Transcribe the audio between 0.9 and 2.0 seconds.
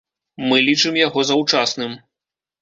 яго заўчасным.